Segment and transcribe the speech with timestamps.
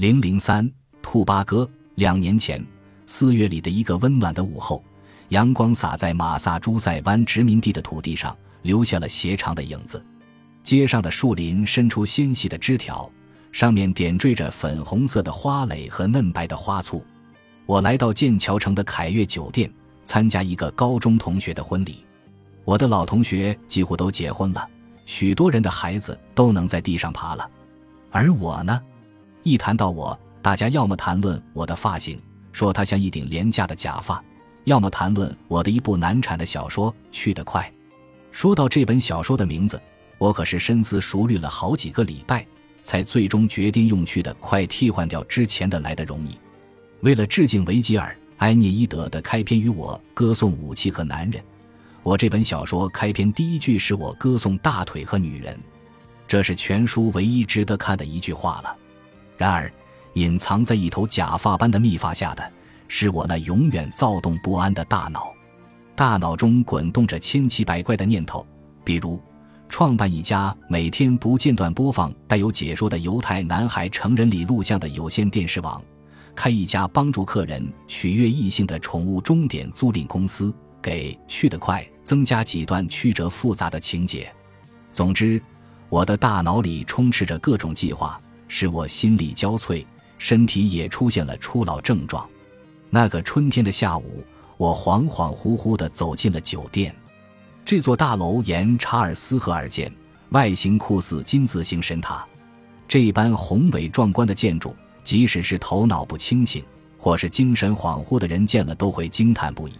[0.00, 0.66] 零零三
[1.02, 1.68] 兔八哥。
[1.96, 2.66] 两年前
[3.04, 4.82] 四月里的一个温暖的午后，
[5.28, 10.02] 阳光洒在马萨诸塞湾殖民地的土地上，留下了斜长的影子。
[10.62, 13.10] 街上的树林伸出纤细的枝条，
[13.52, 17.04] 上面点缀着粉红色的花蕾和嫩白的花簇。
[17.66, 19.70] 我来到剑桥城的凯悦酒店，
[20.02, 22.06] 参加一个高中同学的婚礼。
[22.64, 24.66] 我的老同学几乎都结婚了，
[25.04, 27.46] 许多人的孩子都能在地上爬了，
[28.10, 28.80] 而我呢？
[29.42, 32.20] 一谈到我，大家要么谈论我的发型，
[32.52, 34.22] 说它像一顶廉价的假发；
[34.64, 37.62] 要么谈论我的一部难产的小说《去得快》。
[38.32, 39.80] 说到这本小说的名字，
[40.18, 42.46] 我可是深思熟虑了好几个礼拜，
[42.82, 46.38] 才最终决定用“去得快”替换掉之前的来的容易。
[47.00, 51.42] 为了致敬维吉尔·埃涅伊德的开篇于我歌颂武器和男人。
[52.02, 55.58] 我这本小说开篇第一句是我歌颂大腿和女人，
[56.28, 58.76] 这是全书唯一值得看的一句话了。
[59.40, 59.72] 然而，
[60.16, 62.52] 隐藏在一头假发般的密发下的，
[62.88, 65.32] 是我那永远躁动不安的大脑。
[65.96, 68.46] 大脑中滚动着千奇百怪的念头，
[68.84, 69.18] 比如
[69.66, 75.82] 创办一家每天不间断播放带有解说的犹太男孩成人礼录像的有线电视网，
[76.34, 80.54] 开一家帮助客人取悦异性的宠物钟点租赁公司。
[80.82, 84.30] 给去得快增加几段曲折复杂的情节。
[84.92, 85.42] 总之，
[85.88, 88.20] 我的大脑里充斥着各种计划，
[88.50, 89.86] 使我心力交瘁，
[90.18, 92.28] 身体也出现了初老症状。
[92.90, 94.24] 那个春天的下午，
[94.56, 96.94] 我恍恍惚惚地走进了酒店。
[97.64, 99.90] 这座大楼沿查尔斯河而建，
[100.30, 102.26] 外形酷似金字形神塔。
[102.88, 106.64] 这一般宏伟壮观的建筑，即使是头脑不清醒
[106.98, 109.72] 或是精神恍惚的人见了都会惊叹不已。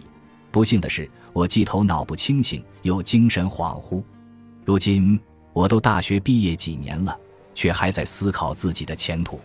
[0.49, 4.01] 不幸的是，我既头脑不清醒，又精神恍惚。
[4.63, 5.19] 如今
[5.51, 7.19] 我都大学毕业几年了，
[7.53, 9.39] 却还在思考自己的前途，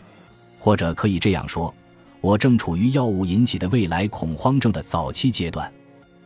[0.59, 1.73] 或者可以这样说，
[2.21, 5.73] 我正处于药物引起的未来恐慌症的早期阶段。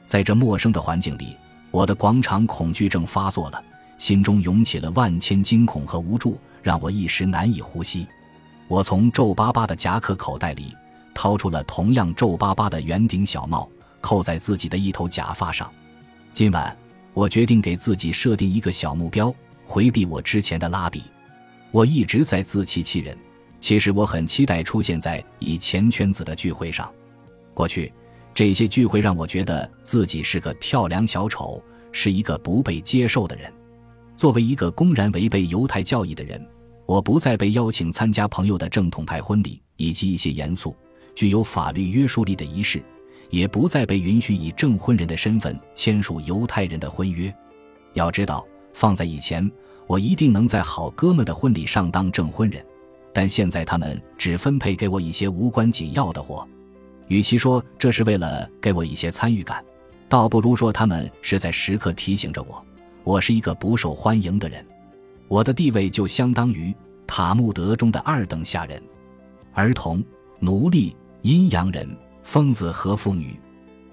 [0.07, 1.37] 在这陌生的环境里，
[1.71, 3.63] 我的广场恐惧症发作了，
[3.99, 8.07] 心中涌起了万千惊恐和无助，让我一时难以呼吸。
[8.69, 10.75] 我从皱巴巴的夹克口袋里
[11.15, 13.69] 掏出了同样皱巴巴的圆顶小帽。
[14.03, 15.71] 扣在自己的一头假发上。
[16.33, 16.75] 今晚，
[17.13, 19.31] 我决定给自己设定一个小目标，
[19.63, 21.03] 回避我之前的拉比。
[21.73, 23.17] 我一直在自欺欺人，
[23.61, 26.93] 其实我很期待出现在以前圈子的聚会上。
[27.55, 27.93] 过去，
[28.35, 33.53] 这些聚会让我觉得自己是个跳梁小丑，是一个不被接受的人。
[34.17, 36.45] 作为一个公然违背犹太教义的人，
[36.87, 40.77] 我不再被邀请参加朋友的正统派婚礼以及一些严肃、
[41.15, 42.83] 具有法律约束力的仪式。
[43.31, 47.33] 也不再被允许以证婚人的身份签署犹太人的婚约。
[47.95, 48.45] 要知道，
[48.75, 49.49] 放在以前，
[49.91, 52.65] 我一定能在好哥们的婚礼上当证婚人，
[53.13, 56.47] 但现在他们只分配给我一些无关紧要的活。
[57.09, 59.65] 与其说这是为了给我一些参与感，
[60.09, 62.65] 倒不如说他们是在时刻提醒着我，
[63.03, 64.65] 我是一个不受欢迎的人。
[65.27, 66.73] 我的地位就相当于
[67.05, 68.81] 塔木德中的二等下人，
[69.55, 70.01] 儿童、
[70.39, 71.89] 奴隶、阴阳人。
[72.23, 73.35] 疯子和妇女，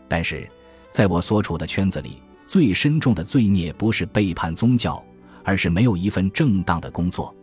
[0.07, 0.47] 但是，
[0.91, 5.03] 在我所处的圈子里，最深重的罪孽不是背叛宗教，
[5.47, 7.33] 而是没有一份正当的工作。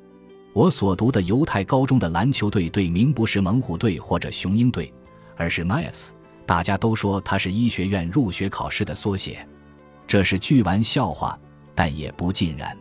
[0.52, 4.92] 我所读的犹太高中的篮球队队名不是猛虎队或者雄鹰队，
[5.36, 6.08] 而是 Mias。
[6.44, 9.48] 大家都说它是医学院入学考试的缩写，
[10.06, 11.38] 这是句玩笑话，
[11.74, 12.76] 但也不尽然。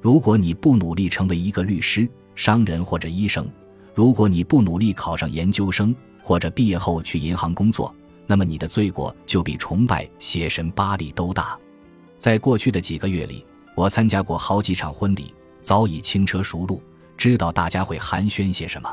[0.00, 3.50] 如果你不努力成为一个律师、商人或者医生，
[3.96, 7.92] 如果你不努力考上研究生，或者毕业后去银行工作，
[8.28, 11.58] 那么你的罪过就比崇拜邪神巴利都大。
[12.16, 13.44] 在过去的几个月里，
[13.82, 16.80] 我参加过好几场婚礼，早已轻车熟路，
[17.16, 18.88] 知道大家会寒暄些什么。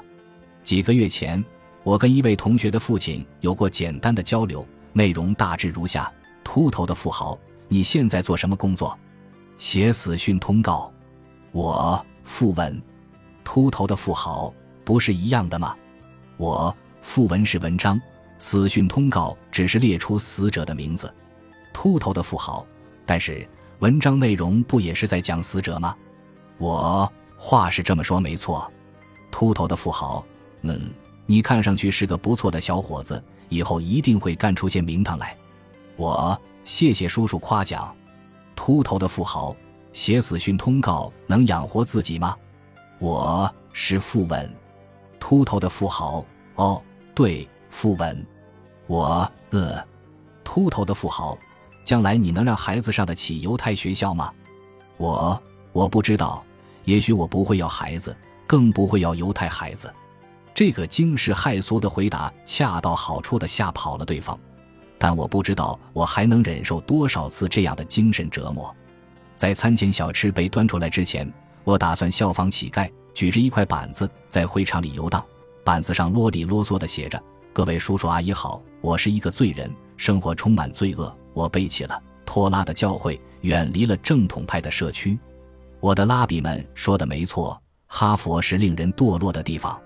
[0.63, 1.45] 几个月前，
[1.83, 6.11] 我跟一位同学的父亲有过简单的交流，内容大致如下：
[6.44, 8.97] 秃头的富豪，你现在做什么工作？
[9.59, 10.91] 写死讯通告。
[11.51, 12.81] 我复问：
[13.44, 14.51] 秃头的富豪
[14.83, 15.75] 不是一样的吗？
[16.38, 16.75] 我。
[17.02, 18.02] 副文是文章，
[18.40, 21.14] 死讯通告只是列出死者的名字。
[21.72, 22.66] 秃头的富豪，
[23.05, 23.47] 但是
[23.79, 25.96] 文章内容不也是在讲死者吗？
[26.58, 28.70] 我话是这么说没错。
[29.31, 30.26] 秃头的富豪，
[30.64, 30.91] 嗯，
[31.26, 35.35] 你看上去是个不错的小伙子，以后一定会干出些名堂来。
[35.96, 37.96] 我谢谢叔叔夸奖。
[38.53, 39.55] 秃头的富豪
[39.93, 42.35] 写死讯通告能养活自己吗？
[42.99, 44.53] 我是副文。
[45.22, 46.84] 秃头的富豪，哦。
[47.16, 48.26] 对，富文，
[48.87, 49.81] 我呃，
[50.43, 51.37] 秃头的富豪，
[51.90, 54.32] 将来你能让孩子上得起犹太学校吗？
[54.97, 55.41] 我
[55.72, 56.46] 我不知道，
[56.84, 58.16] 也许我不会要孩子，
[58.46, 59.91] 更不会要犹太孩子。
[60.53, 64.40] 这个惊世骇俗的回答恰到好处地吓跑了对方，
[65.00, 68.72] 但我不知道我还能忍受多少次这样的精神折磨。
[69.36, 71.28] 在餐前小吃被端出来之前，
[71.64, 75.26] 我打算效仿乞丐，举着一块板子在会场里游荡。
[75.64, 77.20] 板子上啰里啰嗦地写着
[77.52, 81.18] ：“各位叔叔阿姨好，我是一个罪人，生活充满罪恶。
[81.34, 85.17] 我背弃了托拉的教诲，远离了正统派的社区。”
[85.79, 89.79] 我的拉比们说的没错，哈佛是令人堕落的地方。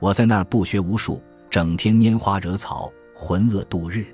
[0.00, 4.06] 我在那儿不学无术，整天拈花惹草，浑噩度日。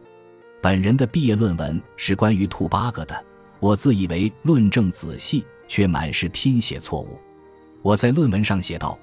[0.60, 3.24] 本人的毕业论文是关于兔八哥的，
[3.60, 7.18] 我自以为论证仔细，却满是拼写错误。
[7.82, 8.98] 我在论文上写道。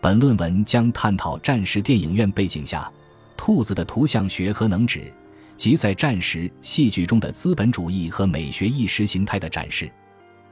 [0.00, 2.92] 本论文将探讨战时电影院背景下
[3.38, 5.10] 兔子的图像学和能指，
[5.56, 9.90] 即在战时戏剧中的资本主义和美学意识形态的展示。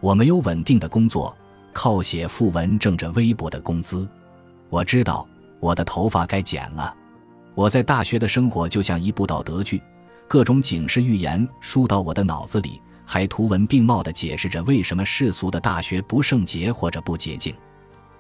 [0.01, 1.37] 我没有稳定的工作，
[1.73, 4.09] 靠写副文挣着微薄的工资。
[4.69, 5.27] 我知道
[5.61, 6.95] 我的头发该剪了。
[7.55, 9.83] 我在大学的生活就像一部道德剧，
[10.27, 17.55] 各种警示预言输到我的脑子里，还图文并茂地解释着为什么世俗的大学不圣洁或者不洁净。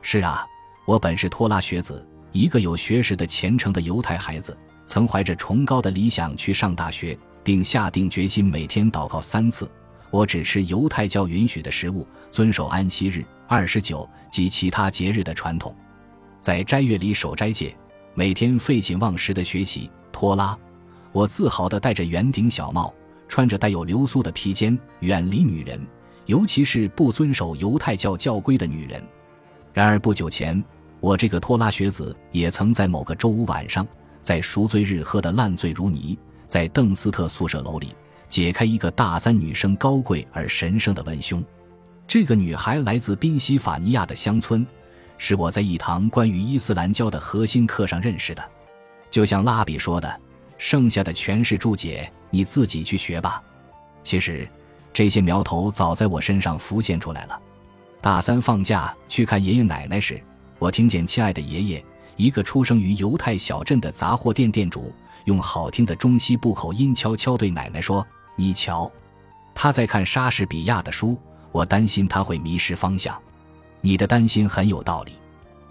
[0.00, 0.46] 是啊。
[0.85, 9.70] 我本是拖拉学子，一个有学识的虔诚的犹太孩子，曾怀着崇高的理想去上大学，并下定决心每天祷告三次。
[10.11, 15.75] 我只吃犹太教允许的食物，遵守安息日、二十九及其他节日的传统，
[16.38, 17.75] 在斋月里守斋戒，
[18.14, 20.56] 每天废寝忘食的学习托拉。
[21.12, 22.93] 我自豪地戴着圆顶小帽，
[23.26, 25.81] 穿着带有流苏的披肩，远离女人，
[26.26, 29.02] 尤其是不遵守犹太教教规的女人。
[29.73, 30.62] 然而不久前，
[31.00, 33.87] 我这个拖拉学子也曾在某个周五晚上，
[34.22, 36.16] 在赎罪日喝得烂醉如泥，
[36.46, 37.94] 在邓斯特宿舍楼里
[38.28, 41.44] 解开一个大三女生高贵而神圣的文胸。
[42.06, 44.66] 这个女孩来自宾夕法尼亚的乡村，
[45.19, 48.42] 是我在一堂关于伊斯兰教的核心课上认识的。
[49.10, 50.20] 就像拉比说的，
[50.56, 53.42] 剩下的全是注解，你自己去学吧。
[54.02, 54.48] 其实，
[54.92, 57.40] 这些苗头早在我身上浮现出来了。
[58.00, 60.20] 大三放假去看爷爷奶奶时，
[60.58, 61.84] 我听见亲爱的爷爷，
[62.17, 64.93] 一个出生于犹太小镇的杂货店店主，
[65.25, 68.06] 用好听的中西部口音悄悄对奶奶说
[68.37, 68.91] ：“你瞧，
[69.55, 71.19] 他在看莎士比亚的书，
[71.50, 73.20] 我担心他会迷失方向。”
[73.81, 75.12] 你的担心很有道理，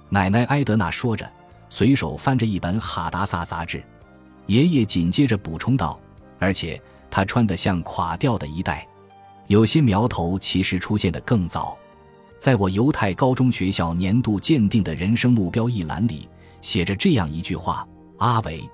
[0.10, 1.32] 奶奶埃德娜说着，
[1.70, 3.82] 随手翻着一本哈达萨杂志。
[4.48, 5.98] 爷爷紧接着补充道
[6.38, 8.86] ：“而且他穿得像垮掉的一代。”
[9.48, 11.78] 有些苗头其实出现的更早。
[12.42, 16.28] 在我犹太高中学校年度鉴定的人生目标一栏里，
[16.60, 18.68] 写着这样一句话：“阿维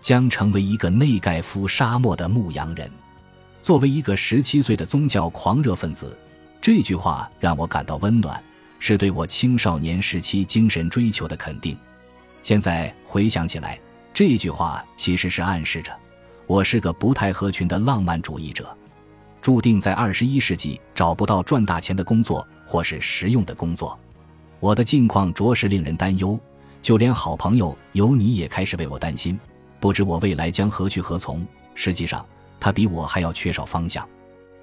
[0.00, 2.90] 将成为一个内盖夫沙漠的牧羊人。”
[3.62, 6.18] 作为一个十七岁的宗教狂热分子，
[6.60, 8.42] 这句话让我感到温暖，
[8.80, 11.78] 是对我青少年时期精神追求的肯定。
[12.42, 13.78] 现在回想起来，
[14.12, 15.96] 这句话其实是暗示着
[16.48, 18.76] 我是个不太合群的浪漫主义者。
[19.44, 24.00] 注定在二十一世纪找不到赚大钱的工作或是实用的工作，
[24.58, 26.40] 我的境况着实令人担忧。
[26.80, 29.38] 就连好朋友尤尼也开始为我担心，
[29.78, 31.46] 不知我未来将何去何从。
[31.74, 32.24] 实际上，
[32.58, 34.08] 他比我还要缺少方向。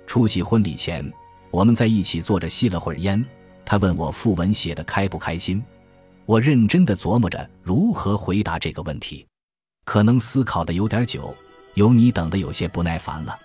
[0.08, 1.08] 出席婚礼前，
[1.52, 3.24] 我们在一起坐着吸了会儿烟。
[3.64, 5.64] 他问我副文写的开不开心，
[6.26, 9.28] 我认真的琢磨着如何回答这个问题，
[9.86, 11.36] 可能思考的有点久，
[11.76, 13.38] 尤尼等得有些不耐烦了。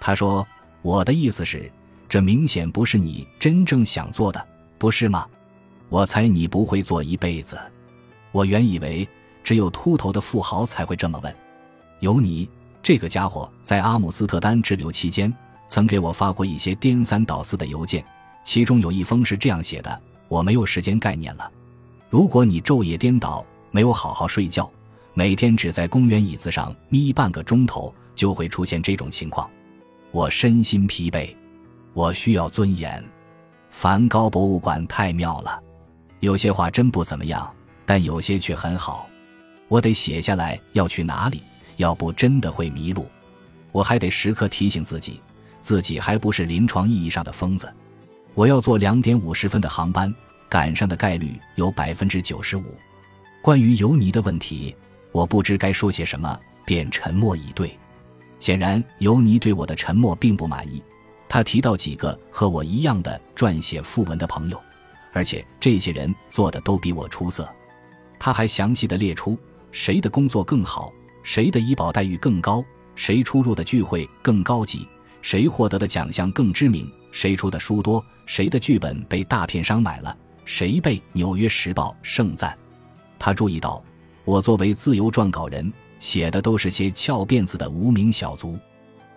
[0.00, 0.44] 他说。
[0.82, 1.70] 我的意思是，
[2.08, 4.46] 这明显不是你真正想做的，
[4.78, 5.26] 不是吗？
[5.88, 7.58] 我猜你不会做一辈子。
[8.32, 9.08] 我原以为
[9.44, 11.34] 只有秃头的富豪才会这么问。
[12.00, 12.48] 有你
[12.82, 15.32] 这个家伙在阿姆斯特丹滞留期间，
[15.68, 18.04] 曾给我发过一些颠三倒四的邮件，
[18.42, 21.48] 其中有一封是这样写的：“我没有时间概念了。
[22.10, 24.68] 如果你昼夜颠倒，没有好好睡觉，
[25.14, 29.48] 每天只在公园椅子上眯半个钟头，就会出现这种情况。”
[30.12, 31.34] 我身心疲惫，
[31.94, 33.02] 我需要尊严。
[33.70, 35.58] 梵高博物馆太妙了，
[36.20, 37.50] 有些画真不怎么样，
[37.86, 39.08] 但有些却很好。
[39.68, 41.42] 我得写下来要去哪里，
[41.78, 43.06] 要不真的会迷路。
[43.72, 45.18] 我还得时刻提醒自己，
[45.62, 47.72] 自己还不是临床意义上的疯子。
[48.34, 50.14] 我要坐两点五十分的航班，
[50.46, 52.64] 赶上的概率有百分之九十五。
[53.40, 54.76] 关于尤尼的问题，
[55.10, 57.74] 我不知该说些什么，便沉默以对。
[58.42, 60.82] 显然，尤尼对我的沉默并不满意。
[61.28, 64.60] 他提到几个和我一样的撰写副文的朋友，
[65.12, 67.48] 而且这些人做的都比我出色。
[68.18, 69.38] 他还详细的列出
[69.70, 72.64] 谁的工作更好，谁的医保待遇更高，
[72.96, 74.88] 谁出入的聚会更高级，
[75.20, 82.58] 谁获得的奖项更知名，谁出的书多，谁的剧本被大片商买了，谁被《纽约时报》盛赞。
[83.20, 83.80] 他注意到，
[84.24, 85.72] 我作为自由撰稿人，
[86.02, 88.58] 写的都是些翘辫子的无名小卒。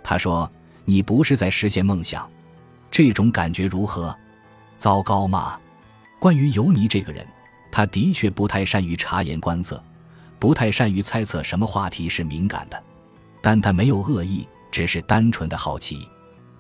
[0.04, 0.50] 他说
[0.86, 2.30] ：“你不是在实现梦想，
[2.92, 4.16] 这种感觉如何？
[4.78, 5.60] 糟糕吗？”
[6.22, 7.26] 关于尤尼这个人，
[7.72, 9.84] 他的确不太善于察言观色，
[10.38, 12.82] 不太善于猜测什么话题是敏感的，
[13.42, 16.08] 但他没有恶意，只是单纯的好奇。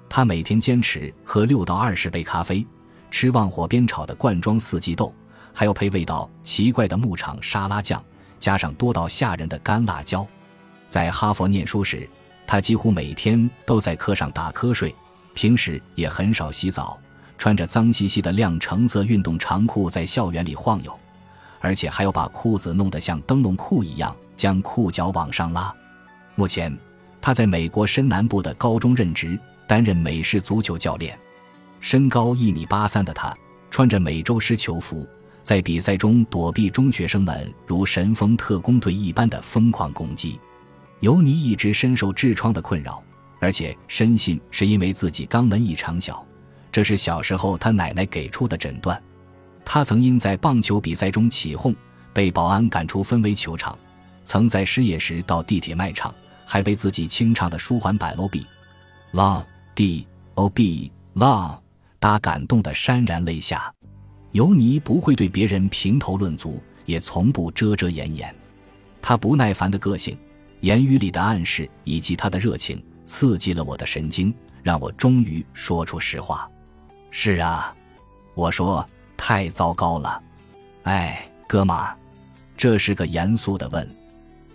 [0.10, 2.65] 他每天坚持喝六到二十杯咖啡，
[3.12, 5.13] 吃旺火煸炒的罐装四季豆，
[5.53, 8.03] 还要配味道奇怪的牧场沙拉酱，
[8.45, 10.23] 加上多到吓人的干辣椒。
[10.87, 12.07] 在哈佛念书时，
[12.45, 14.93] 他几乎每天都在课上打瞌睡，
[15.33, 16.95] 平时也很少洗澡，
[17.39, 20.95] 穿着脏兮兮的亮橙色运动长裤在校园里晃悠，
[21.59, 25.73] 而且还要把裤子弄得像灯笼裤一样，将裤脚往上拉。
[26.35, 26.71] 目前，
[27.19, 29.39] 他在美国深南部的高中任职。
[29.67, 31.17] 担任美式足球教练，
[31.79, 33.35] 身高一米八三的他，
[33.71, 35.09] 穿着美洲狮球服，
[35.45, 40.39] 在比赛中躲避中学生们如神风特工队一般的疯狂攻击。
[41.01, 42.99] 尤尼一直深受痔疮的困扰，
[43.39, 46.25] 而且深信是因为自己肛门异常小，
[46.71, 48.99] 这是小时候他奶奶给出的诊断。
[49.63, 51.75] 他曾因在棒球比赛中起哄，
[52.11, 53.77] 被保安赶出分威球场；
[54.23, 56.11] 曾在失业时到地铁卖唱，
[56.43, 58.43] 还被自己清唱的舒缓版罗比
[59.11, 59.45] 拉。
[59.75, 61.59] D O B love，
[61.99, 63.75] 他感动的潸然泪下。
[64.36, 68.36] 尤尼不会对别人评头论足，也从不遮遮掩掩。
[69.01, 70.18] 他不耐烦的个性、
[70.60, 76.51] 言语里的暗示以及他的热情，刺激了我的神经，让我终于说出实话。
[77.12, 77.74] 是啊，
[78.34, 80.22] 我说太糟糕了。
[80.84, 81.96] 哎，哥们儿，
[82.58, 83.89] 这是个严肃的问。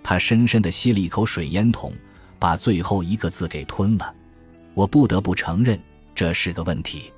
[0.03, 1.91] 他深深的吸了一口水烟筒，
[2.39, 4.15] 把最后一个字给吞了。
[4.75, 5.81] 我不得不承认，
[6.15, 7.11] 这是个问题。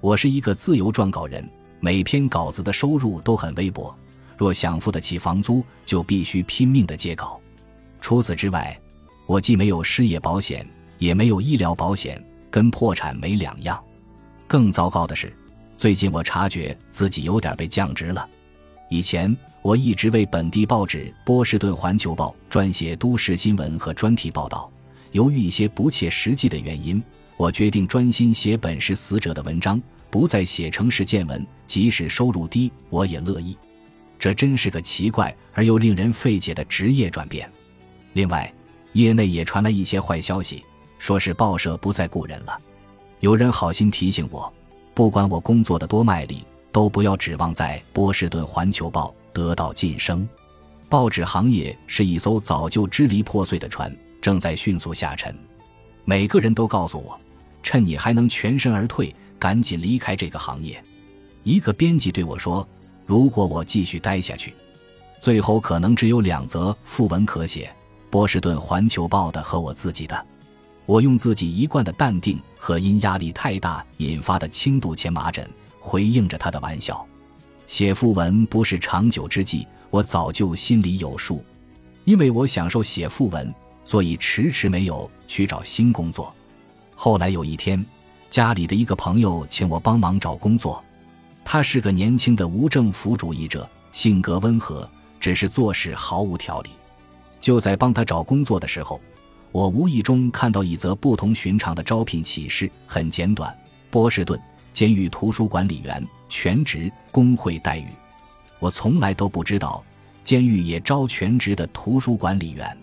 [0.00, 1.48] 我是一个自由撰稿人，
[1.80, 3.94] 每篇稿子的收入都很微薄。
[4.36, 7.40] 若想付得起房租，就必须拼命的接稿。
[8.00, 8.78] 除此之外，
[9.26, 10.66] 我既没有失业保险，
[10.98, 13.82] 也没有医疗保险，跟破产没两样。
[14.46, 15.30] 更糟糕的是，
[15.76, 18.26] 最近我察觉自己有点被降职了。
[18.88, 24.70] 以前我一直为本地报纸《波士顿环球报》撰写都市新闻和专题报道。
[25.12, 27.02] 由于一些不切实际的原因，
[27.40, 29.80] 我决定专心写本是死者的文章，
[30.10, 31.46] 不再写城市见闻。
[31.66, 33.56] 即使收入低，我也乐意。
[34.18, 37.50] 这真是个奇怪而又令人费解的职业转变。
[38.12, 38.52] 另外，
[38.92, 40.62] 业内也传来一些坏消息，
[40.98, 42.60] 说是报社不再雇人了。
[43.20, 44.52] 有人好心提醒我，
[44.92, 50.28] 不管我工作的多卖力，都不要指望在波士顿环球报得到晋升。
[50.90, 53.90] 报纸行业是一艘早就支离破碎的船。
[54.20, 55.34] 正在迅速下沉，
[56.04, 57.18] 每个人都告诉我，
[57.62, 60.82] 趁你还能全身而退，赶紧离开这个行业。
[61.42, 62.66] 一个编辑对我说
[63.06, 64.54] ：“如果我继续待下去，
[65.20, 67.70] 最后可能只有两则副文可写，
[68.10, 70.26] 波士顿环球报的和我自己的。”
[70.86, 75.48] 我用自己一贯的淡定和因压力太大引发的轻度前麻疹
[75.78, 77.06] 回应着他的玩笑。
[77.66, 81.44] 写副文不是长久之计，我早就心里有数，
[82.04, 83.54] 因为我享受写副文。
[83.82, 86.32] 所以迟迟没有去找新工作。
[87.02, 87.82] 后来有一天，
[88.28, 90.84] 家里的一个朋友请我帮忙找工作。
[91.42, 94.86] 他是个年轻的无政府主义者，性格温和，
[95.18, 96.68] 只是做事毫无条理。
[97.40, 99.00] 就在帮他找工作的时候，
[99.50, 103.58] 我无意中看到一则不同寻常的招聘启事，很简短：
[103.90, 104.38] 波士顿
[104.74, 107.86] 监狱图书管理员，全职，工会待遇。
[108.58, 109.82] 我从来都不知道，
[110.22, 112.76] 监狱也招全职的图书管理员。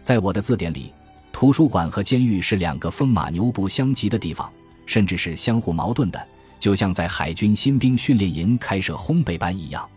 [0.00, 0.94] 在我的字典里，
[1.32, 4.50] 图书馆和监狱是两个风马牛不相及的地方，
[4.86, 9.88] 甚至是相互矛盾的，就像在海军新兵训练营开设烘焙班一样。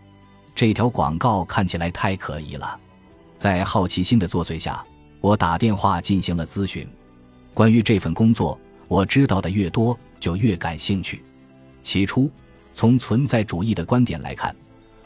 [0.54, 2.78] 这条广告看起来太可疑了。
[3.36, 4.82] 在好奇心的作祟下，
[5.20, 6.86] 我打电话进行了咨询。
[7.52, 11.22] 关于这份工作，我知道的越多，就越感兴趣。
[11.82, 12.30] 起初，
[12.72, 14.54] 从存在主义的观点来看，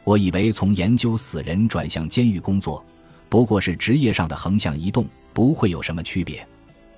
[0.05, 2.85] 我以为从研究死人转向监狱工作。
[3.29, 6.47] 不过是职业上的横向移动，不会有什么区别。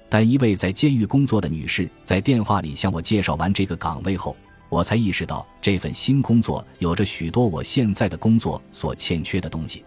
[0.09, 4.37] 但一位在监狱工作的女士在电话里向我介绍完这个岗位后，
[4.69, 9.85] 我才意识到这份新工作有着许多我现在的工作所欠缺的东西。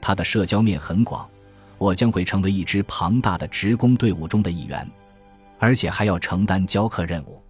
[0.00, 1.28] 她的社交面很广，
[1.76, 4.88] 我将会成为一支庞大的职工队伍中的一员，
[5.58, 7.42] 而且还要承担教课任务。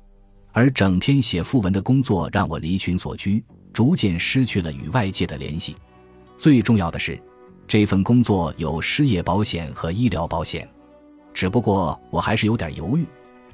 [0.51, 5.77] 而整天写副文的工作让我离群所居，逐渐失去了与外界的联系。
[6.37, 7.17] 最重要的是。
[7.69, 10.69] 这份工作有失业保险和医疗保险，
[11.35, 13.05] 只不过我还是有点犹豫，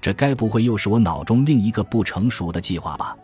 [0.01, 3.17] 这该不会又是我脑中另一个不成熟的计划吧？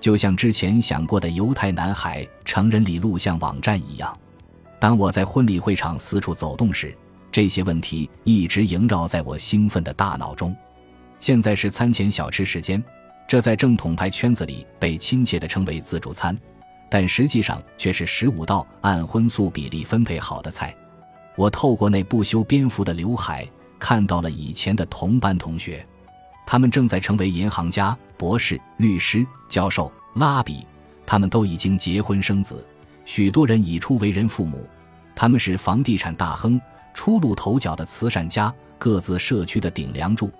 [0.00, 4.16] 就像之前想过的犹太男孩成人礼录像网站一样。
[4.80, 6.94] 当我在婚礼会场四处走动时，
[7.30, 10.54] 这些问题一直萦绕在我兴奋的大脑中。
[11.20, 12.82] 现在是餐前小吃时间，
[13.26, 16.36] 这在正统派圈子里被亲切地称为自助餐，
[16.88, 20.74] 但实际上却是十五道按荤素比例分配好的菜。
[21.36, 23.48] 我透过那不修边幅的刘海，
[23.78, 25.84] 看到了以前的同班同学，
[26.46, 30.66] 他们正在成为银行家、博士、律师、教授、拉比，
[31.04, 32.64] 他们都已经结婚生子，
[33.04, 34.64] 许多人已出为人父母。
[35.16, 36.60] 他们是房地产大亨、
[36.92, 40.30] 初露头角的慈善家，各自社区的顶梁柱。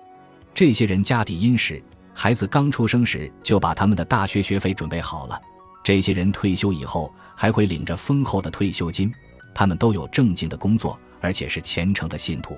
[0.53, 1.83] 这些人家底殷实，
[2.13, 5.41] 孩子刚出生时就把他们的大学学费准备好了。
[5.85, 9.13] 这些人退休以后还会领着丰厚的退休金。
[9.53, 12.57] 他们都有正经的工作，而且是虔诚的信徒。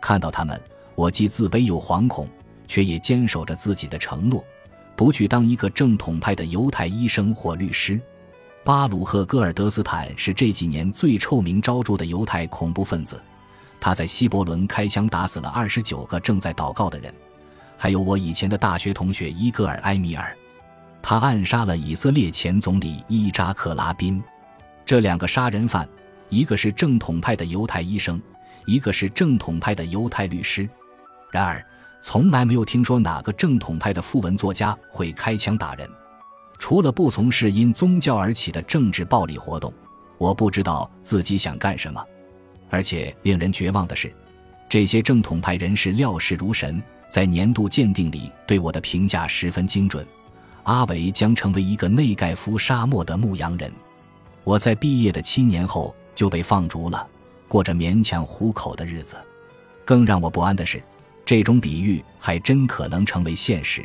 [0.00, 0.62] 看到他们，
[0.94, 2.28] 我既自卑又惶恐，
[2.68, 4.44] 却也坚守着自己的承诺，
[4.94, 8.00] 不去当一个正统派的犹太医生或律师。
[8.62, 13.20] 巴鲁赫·戈尔德斯坦是这几年最臭名昭著的犹太恐怖分子，
[13.80, 17.12] 他在希伯伦开枪打死了二十九个正在祷告的人，
[17.76, 20.32] 还有我以前的大学同学伊戈尔·埃米尔。
[21.02, 24.22] 他暗杀了以色列前总理伊扎克·拉宾。
[24.86, 25.88] 这两个杀人犯。
[26.28, 28.18] 一个是正统派的犹太医生，
[28.64, 30.66] 一个是正统派的犹太律师。
[31.30, 31.62] 然而，
[32.00, 35.86] 从来没有听说哪个正统派的副文作家会开枪打人。
[36.58, 39.70] 除了不从事因宗教而起的政治暴力活动，
[40.16, 42.02] 我不知道自己想干什么。
[42.70, 44.10] 而且令人绝望的是，
[44.70, 50.06] 这些正统派人士料事如神，在年度鉴定里对我的评价十分精准。
[50.64, 53.72] 阿维将成为一个内盖夫沙漠的牧羊人。
[54.44, 55.94] 我在毕业的七年后。
[56.14, 57.08] 就被放逐了，
[57.48, 59.16] 过着勉强糊口的日子。
[59.82, 60.82] 更让我不安的是，
[61.24, 63.82] 这种比喻还真可能成为现实。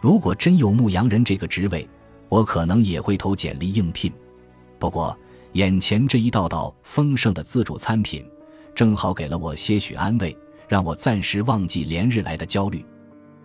[0.00, 1.86] 如果真有牧羊人这个职位，
[2.30, 4.10] 我可能也会投简历应聘。
[4.78, 5.14] 不过，
[5.52, 8.24] 眼前这一道道丰盛的自助餐品，
[8.74, 10.34] 正好给了我些许安慰，
[10.66, 12.82] 让我暂时忘记连日来的焦虑。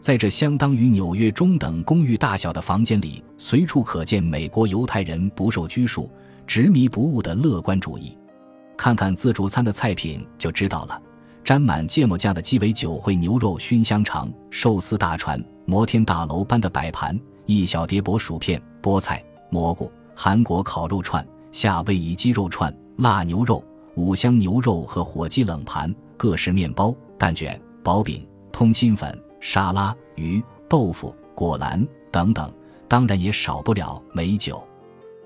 [0.06, 6.08] 在这相当于纽约中等公寓大小的房间里，随处可见美国犹太人不受拘束。
[6.46, 8.16] 执迷不悟的乐观主义，
[8.78, 11.02] 看看自助餐的菜品就知道了。
[11.44, 23.66] 沾满芥末酱的鸡尾酒烩牛肉熏香肠、寿司大船、摩天大楼般的摆盘、一小碟薄薯片、菠菜、蘑菇、韩国烤肉串、夏威夷鸡肉串、辣牛肉、
[23.96, 32.52] 五香牛肉和火鸡冷盘、各式面包、蛋卷、薄饼、通心粉、沙拉、鱼、豆腐、果篮等等，
[32.88, 34.68] 当然也少不了美酒。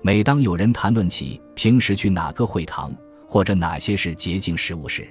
[0.02, 2.94] 每当有人谈论起平时去哪个会堂
[3.26, 5.08] 或者哪些是洁净食物时，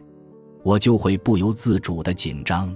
[0.62, 2.72] 我就会不由自主的紧张。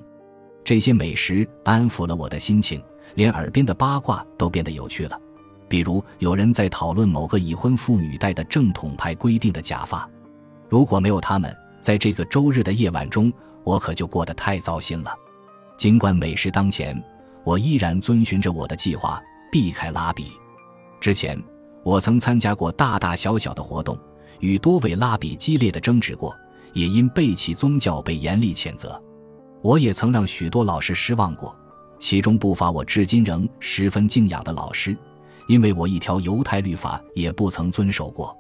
[0.64, 2.82] 这些美食安抚了我的心情，
[3.14, 5.22] 连耳边的八卦都变得有趣了。
[5.70, 10.10] 比如有人在讨论某个已婚妇女戴的正统派规定的假发，
[10.68, 13.32] 如果没有他们，在这个周日的夜晚中，
[13.64, 15.14] 我可就过得太糟心了。
[15.78, 17.02] 尽管美食当前，
[17.44, 20.28] 我依然遵循着我的计划，避开拉比。
[21.00, 21.42] 之前。
[21.86, 24.00] 我曾参加过大大小小的活动，
[24.40, 26.34] 与多位拉比激烈的争执过，
[26.72, 28.98] 也因背弃宗教被严厉谴责。
[29.62, 31.54] 我也曾让许多老师失望过，
[32.00, 34.98] 其中不乏我至今仍十分敬仰的老师，
[35.50, 38.34] 因为我一条犹太律法也不曾遵守过。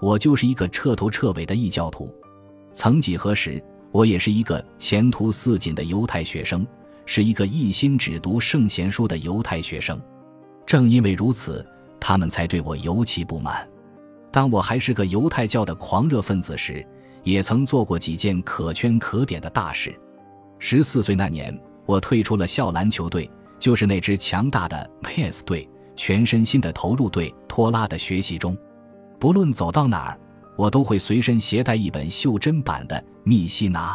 [0.00, 2.08] 我就是一个彻头彻尾的异教徒。
[2.72, 3.60] 曾几何时，
[3.92, 6.66] 我也是一个前途似锦的犹太学生，
[7.04, 10.00] 是一个一心只读圣贤书的犹太学生。
[10.66, 11.64] 正因为如此。
[11.98, 13.66] 他们才对我尤其不满。
[14.30, 16.86] 当我还是个犹太教的狂热分子时，
[17.22, 19.98] 也曾做过几件可圈可点的大事。
[20.58, 28.56] 十四岁那年，我退出了校篮球队，就是那支强大的 PS 队，全身心的投入对拖拉的学习中。
[29.18, 30.20] 不论走到哪儿，
[30.56, 33.94] 我都会随身携带一本袖珍版的《密西拿》，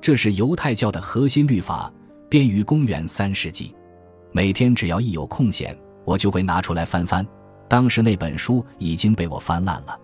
[0.00, 1.92] 这是犹太教的核心律法，
[2.28, 3.74] 编于公元三世纪。
[4.32, 5.76] 每天只要一有空闲。
[6.06, 7.26] 我就会拿出来翻翻，
[7.66, 10.00] 当时那本书已经被我翻烂了。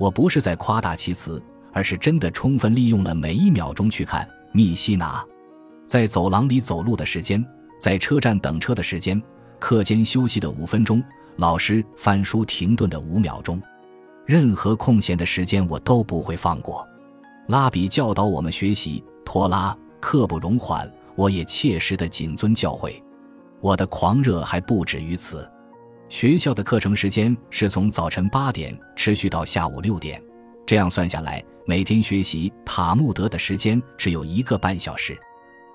[0.00, 1.38] 我不是在夸大其词，
[1.70, 5.22] 而是真的充分利用了每一秒钟去看《密西拿》。
[5.86, 7.44] 在走廊里走路的时间，
[7.78, 9.22] 在车站等车的时间，
[9.58, 11.04] 课间休息的五分钟，
[11.36, 13.60] 老师翻书停顿的五秒钟，
[14.26, 16.86] 任何空闲的时间我都不会放过。
[17.48, 22.94] 拉比教导我们学习拖拉，刻不容缓，我也切实的谨遵教诲。
[23.60, 25.46] 我的狂热还不止于此，
[26.08, 30.22] 学校的课程时间是从早晨八点持续到下午六点，
[30.66, 35.16] 这样算下来，每天学习塔木德的时间只有一个半小时。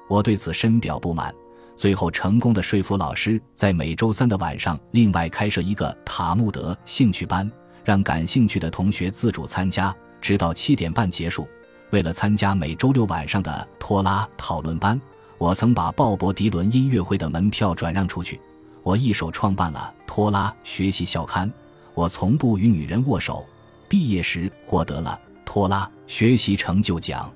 [0.07, 1.33] 我对此深表不满，
[1.75, 7.51] 最后成功的说服老师，在每周三的晚上另外开设一个塔木德兴趣班，
[7.83, 11.47] 让感兴趣的同学自主参加，直到七点半结束。
[11.91, 14.99] 为了参加每周六晚上的拖拉讨论班，
[15.37, 18.39] 我曾把鲍勃迪伦音乐会的门票转让出去。
[18.83, 21.51] 我一手创办了拖拉学习校刊。
[21.95, 23.45] 我从不与女人握手。
[23.89, 27.29] 毕业时获得了拖拉学习成就奖。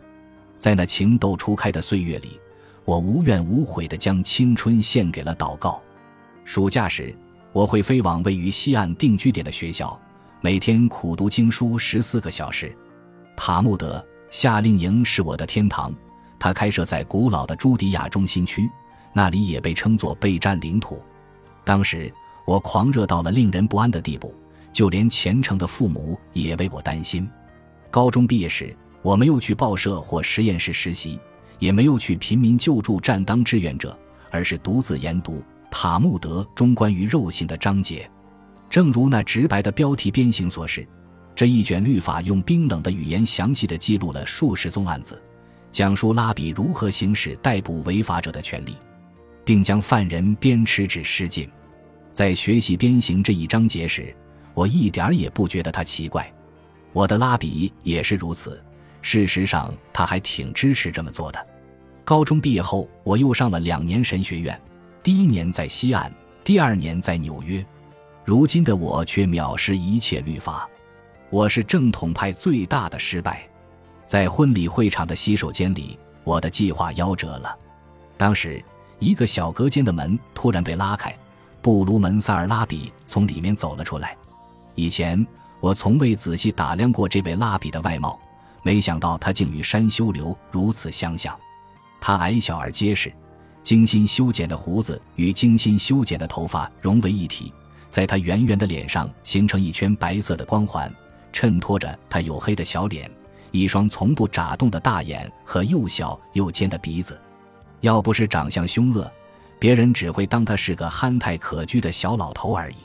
[0.59, 2.39] 在那情窦初开的岁月里，
[2.85, 5.81] 我无怨无悔地将青春献给了祷告。
[6.45, 7.13] 暑假时，
[7.51, 9.99] 我会飞往位于西岸定居点的学校，
[10.43, 12.75] 每天苦读经书十四个小时。
[13.33, 15.95] 塔木德夏令营是我的天堂，
[16.37, 18.69] 它开设在古老的朱迪亚中心区，
[19.13, 21.01] 那里也被称作备战领土。
[21.63, 22.13] 当时
[22.45, 24.35] 我狂热到了令人不安的地步，
[24.73, 27.25] 就连虔诚的父母也为我担心。
[27.89, 31.17] 高中毕业时，我没有去报社或实验室实习，
[31.57, 33.97] 也没有去贫民救助站当志愿者，
[34.29, 35.41] 而是独自研读。
[35.71, 38.11] 塔木德中关于肉刑的章节，
[38.73, 40.83] 正如那直白的标题鞭刑所示，
[41.35, 45.21] 这一卷律法用冰冷的语言详细的记录了数十宗案子，
[45.71, 48.75] 讲述拉比如何行使逮捕违法者的权利，
[49.45, 51.47] 并将犯人鞭笞至失禁。
[52.11, 54.11] 在学习鞭刑这一章节时，
[54.55, 56.33] 我一点儿也不觉得他奇怪，
[56.93, 58.59] 我的拉比也是如此。
[59.03, 61.47] 事实上，他还挺支持这么做的。
[62.03, 64.59] 高中毕业后，我又上了两年神学院。
[65.03, 66.11] 第一年在西岸，
[66.43, 67.63] 第二年在纽约。
[68.25, 70.67] 如今的我却藐视一切律法。
[71.29, 73.45] 我是正统派最大的失败。
[74.05, 77.57] 在婚礼会场的洗手间里，我的计划夭折了。
[78.15, 78.63] 当时，
[78.99, 81.13] 一个小隔间的门突然被拉开，
[81.61, 84.15] 布鲁门萨尔拉比从里面走了出来。
[84.75, 85.25] 以前
[85.59, 88.17] 我从未仔细打量过这位拉比的外貌，
[88.61, 91.37] 没想到他竟与山修流如此相像。
[91.99, 93.11] 他矮小而结实。
[93.63, 97.53] 精心修剪的胡子与精心修剪的头发融为一体，
[97.93, 100.91] 在他圆圆的脸上形成一圈白色的光环，
[101.31, 103.07] 衬托着他黝黑的小脸、
[103.51, 107.21] 一双从不眨动的大眼和又小又尖的鼻子。
[107.81, 109.11] 要不是长相凶恶，
[109.59, 112.77] 别人只会当他是个憨态可掬的小老头而已。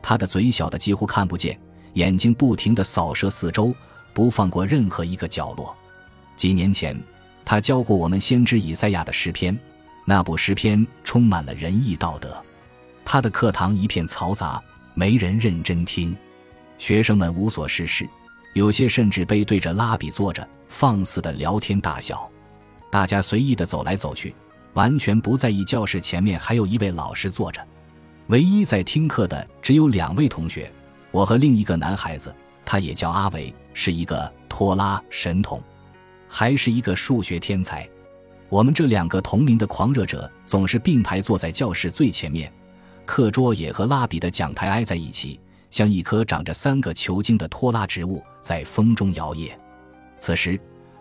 [0.00, 1.58] 他的嘴小的几乎看不见，
[1.94, 3.74] 眼睛不停地扫射四周，
[4.14, 5.76] 不放过任何一个角落。
[6.36, 6.96] 几年前，
[7.44, 9.58] 他教过我们先知以赛亚的诗篇。
[10.04, 12.40] 那部诗篇充满了仁义道德，
[13.08, 14.60] 他的课堂一片嘈杂，
[14.92, 16.14] 没人认真听，
[16.76, 18.06] 学生们无所事事，
[18.52, 22.28] 有些甚至背对着拉比坐着，放肆的聊天大笑。
[22.90, 24.34] 大家随意的走来走去，
[24.72, 27.64] 完全不在意教室前面还有一位老师坐着。
[28.26, 30.70] 唯一在听课的只有两位同学，
[31.12, 35.62] 我和另一个男孩子，他也叫阿维，是一个拖拉神童，
[36.28, 37.88] 还是一个数学天才。
[38.48, 42.52] 我们这两个同龄的狂热者总是并排坐在教室最前面，
[43.06, 45.40] 课桌也和拉比的讲台挨在一起，
[45.70, 49.50] 像一棵长着三个球茎的拖拉植物在风中摇曳。
[50.18, 50.60] 此时，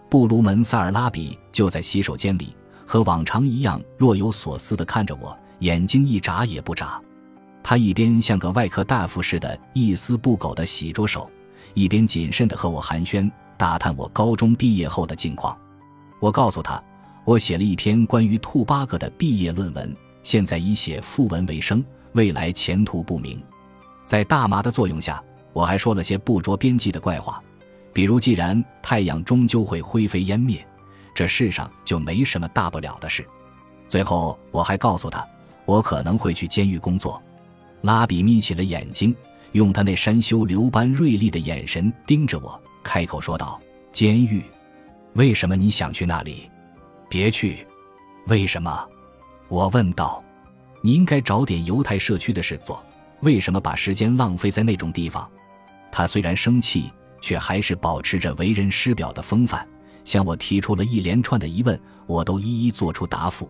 [0.10, 7.02] 布鲁门萨尔拉比就在洗手间里，和往常一样若有所思地看着我，眼睛一眨也不眨。
[7.62, 11.30] 他一边像个外科大夫似的，一丝不苟地洗着手，
[11.74, 15.58] 一边谨慎地和我寒暄，打探我高中毕业后的近况。
[16.22, 16.82] 我告诉他。
[17.26, 21.84] 我写了一篇关于兔八哥的毕业论文，现在以写副文为生，
[22.16, 23.42] 未来前途不明。
[24.06, 27.44] 在大麻的作用下，我还说了些不着边际的怪话，
[27.94, 30.66] 比如既然太阳终究会灰飞烟灭，
[31.14, 33.26] 这世上就没什么大不了的事。
[33.88, 35.28] 最后，我还告诉他，
[35.66, 37.22] 我可能会去监狱工作。
[37.82, 39.16] 拉比眯起了眼睛，
[39.52, 44.42] 用他那山修流般锐利的眼神盯着我，开口说道：“监狱？
[45.14, 46.50] 为什么你想去那里？”
[47.08, 47.68] 别去，
[48.28, 48.88] 为什么？
[49.50, 50.25] 我问道。
[50.86, 52.86] 你应该找点犹太社区的事做，
[53.22, 55.28] 为什么把时间浪费在那种地方？
[55.92, 59.68] 他虽然生气，却还是保持着为人师表的风范，
[60.04, 63.50] 向我提出了一连串的疑问，我都一一做出答复。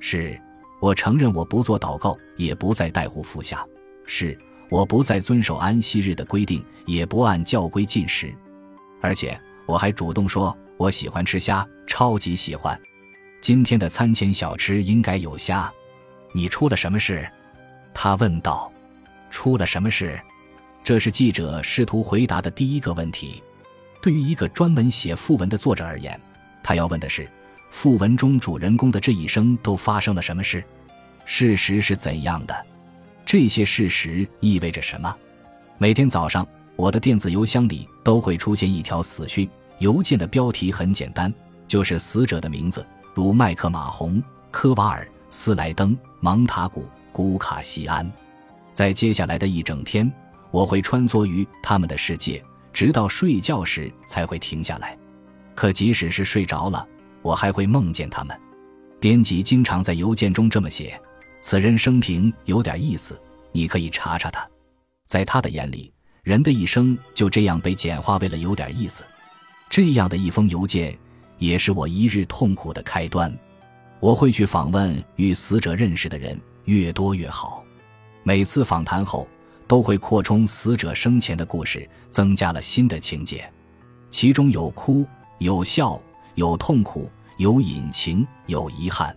[0.00, 0.36] 是，
[0.80, 3.58] 我承认我不做祷告，也不再带护服下；
[4.04, 4.36] 是，
[4.68, 8.34] 我不再遵守安息日的规定，也不按教规进食，
[9.00, 10.52] 而且我还主动说。
[10.76, 12.76] 我喜欢吃虾，超级喜欢。
[13.40, 15.72] 今天的餐前小吃应该有虾。
[16.36, 17.26] 你出了什么事？
[17.94, 18.70] 他问道。
[19.30, 20.20] 出了什么事？
[20.82, 23.42] 这是记者试图回答的第一个问题。
[24.00, 26.20] 对于一个专门写副文的作者而言，
[26.62, 27.28] 他要问的是：
[27.70, 30.62] 副文中主人公的这一生都发生了什么事？
[31.24, 32.66] 事实是怎样的？
[33.24, 35.16] 这些事实意味着什么？
[35.78, 39.48] 每天早上，我的电子邮箱里都会出现一条死讯。
[39.78, 41.32] 邮件的标题很简单，
[41.66, 48.10] 就是死者的名字，如麦克马洪、科瓦尔、斯莱登、芒塔古、古卡西安。
[48.72, 50.10] 在接下来的一整天，
[50.50, 54.96] 我会穿梭于他们的世界，直到睡觉时才会停下来。
[55.54, 56.88] 可即使是睡着了，
[57.20, 58.34] 我还会梦见他们。
[58.98, 60.98] 编辑经常在邮件中这么写
[61.42, 63.20] ：“此人生平有点意思，
[63.52, 64.48] 你可以查查他。”
[65.06, 69.04] 在他的眼里，人的一生就这样被简化为了有点意思。
[69.68, 70.96] 这样的一封邮件，
[71.36, 73.30] 也是我一日痛苦的开端。
[74.04, 77.64] 我会去访问与死者认识的人，越多越好。
[78.22, 79.26] 每次访谈后。
[79.66, 83.50] 都会扩充死者生前的故事，增加了新的情节，
[84.10, 85.06] 其中有哭、
[85.38, 85.98] 有笑、
[86.34, 89.16] 有痛苦、有隐情、有遗憾。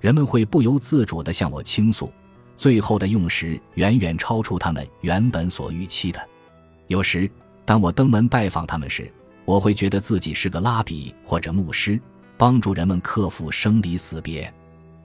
[0.00, 2.12] 人们会不由自主地向我倾诉，
[2.56, 6.20] 最后的用时远远超出他们原本所预期的。
[6.88, 7.30] 有时，
[7.64, 9.08] 当我登门拜访他们时，
[9.44, 11.98] 我会觉得自己是个拉比或者牧师，
[12.36, 14.52] 帮助人们克服生离死别。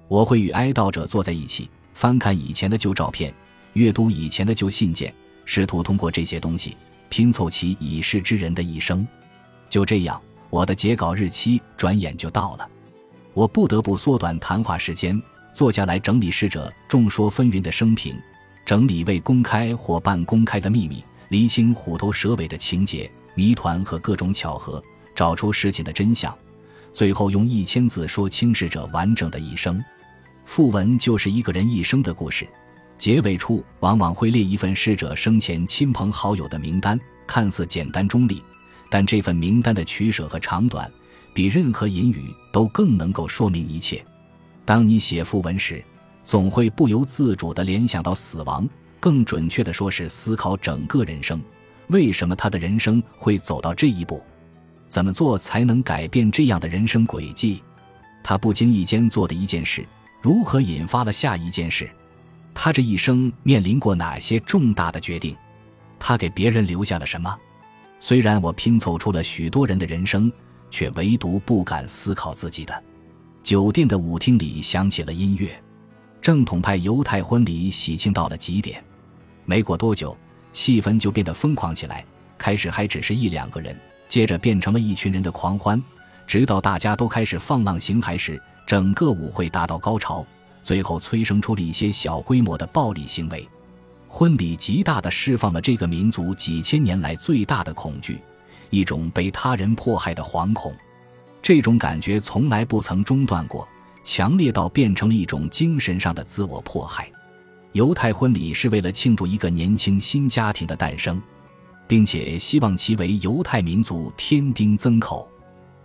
[0.08, 3.34] 我会与哀悼者坐在一起，翻看以前的旧照片。
[3.74, 5.14] 阅读以前的旧信件，
[5.46, 6.76] 试图通过这些东西
[7.08, 9.08] 拼凑起已逝之人的一生。
[9.70, 12.70] 就这样，我的截稿日期转眼就到了。
[13.34, 15.22] 我不得不缩短谈话时间，
[15.54, 18.20] 坐下来整理逝者众说纷纭的生平，
[18.66, 24.84] 整理未公开或半公开的秘密，厘清虎头蛇尾的情节、谜团和各种巧合，
[25.16, 26.38] 找出事情的真相，
[26.92, 29.84] 最后用一千字说清逝者完整的一生。
[30.46, 32.48] 讣文就是一个人一生的故事。
[32.98, 38.44] 结尾处往往会列一份逝者生前亲朋好友的名单，看似简单中立，
[38.92, 40.88] 但这份名单的取舍和长短，
[41.34, 44.04] 比任何隐语都更能够说明一切。
[44.66, 45.84] 当你写讣文时，
[46.24, 51.42] 总会不由自主地联想到死亡，更准确地说是思考整个人生：
[51.88, 54.22] 为什么他的人生会走到这一步？
[54.92, 57.64] 怎么做才能改变这样的人生轨迹？
[58.22, 59.86] 他不经意间做的一件事，
[60.20, 61.90] 如何引发了下一件事？
[62.54, 65.34] 他这一生面临过哪些重大的决定？
[65.98, 67.34] 他给别人留下了什么？
[68.02, 70.30] 虽然我拼凑出了许多人的人生，
[70.70, 72.84] 却唯独不敢思考自己的。
[73.42, 75.58] 酒店的舞厅里响起了音乐，
[76.22, 78.84] 正统派犹太婚礼喜庆到了极点。
[79.46, 80.18] 没过多久，
[80.52, 82.06] 气氛就变得疯狂起来。
[82.38, 83.74] 开始还只是一两个人，
[84.12, 85.82] 接着变成了一群人的狂欢，
[86.28, 90.28] 直到大家都开始放浪形骸时，整个舞会达到高潮。
[90.62, 93.48] 最后催生出了一些小规模的暴力行为，
[94.10, 98.20] 婚礼极大地释放了这个民族几千年来最大的恐惧，
[98.70, 100.76] 一种被他人迫害的惶恐。
[101.42, 103.66] 这种感觉从来不曾中断过，
[104.04, 107.10] 强烈到变成了一种精神上的自我迫害。
[107.72, 111.20] 犹太婚礼是为了庆祝一个年轻新家庭的诞生，
[111.92, 115.30] 并且希望其为犹太民族添丁增口。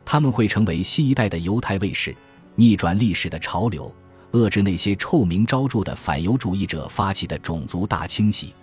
[0.05, 2.15] 他们会成为新一代的犹太卫士，
[2.55, 3.93] 逆转历史的潮流。
[4.31, 8.55] 遏制那些臭名昭著的反犹主义者发起的种族大清洗。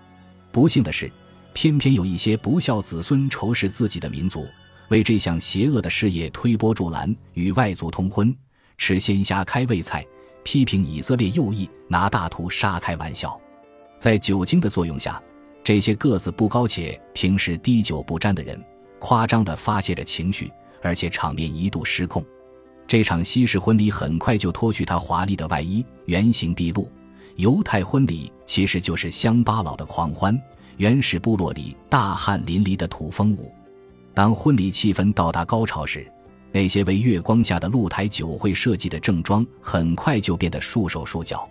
[0.53, 1.11] 不幸的是，
[1.51, 4.47] 偏偏有一些不孝子孙仇视自己的民族，
[4.87, 8.33] 为这项邪恶的事业推波助澜，与外族通婚，
[8.77, 10.05] 吃鲜虾开胃菜，
[10.43, 13.37] 批评以色列右翼，拿大屠杀开玩笑。
[13.99, 15.21] 在酒精的作用下，
[15.63, 18.61] 这些个子不高且平时滴酒不沾的人，
[18.99, 22.23] 夸张地发泄着情绪，而且场面一度失控。
[22.85, 26.91] 这场西式婚礼很快就脱去他华丽的外衣，原形毕露。
[27.37, 30.39] 犹太婚礼其实就是乡巴佬的狂欢，
[30.77, 33.51] 原始部落里大汗淋漓的土风舞。
[34.13, 36.05] 当婚礼气氛到达高潮时，
[36.51, 41.49] 那些为月光下的露台酒会设计的正装很快就变得束手束脚。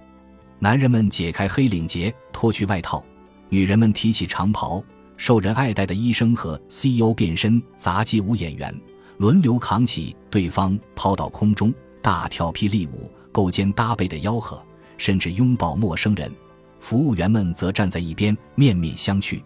[0.61, 3.03] 男人们解开黑领结，脱去外套；
[3.53, 4.83] 女人们提起长袍。
[5.19, 8.75] 受人爱戴的医生和 CEO 变身杂技舞演员。
[9.19, 14.65] 轮流扛起对方，抛到空中，大跳霹雳舞，勾肩搭背的吆喝，
[14.97, 16.33] 甚至拥抱陌生人。
[16.81, 19.43] 服务员们则站在一边，面面相觑。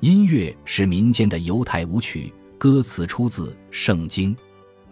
[0.00, 4.34] 音乐是民间的犹太舞曲，歌词出自《圣经》。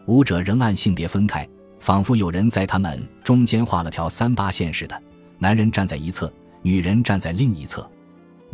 [0.06, 1.46] 舞者仍按性别分开，
[1.80, 5.02] 仿佛有人在他们中间画了条三八线似的。
[5.38, 7.90] 男人站在一侧，女人站在另一侧。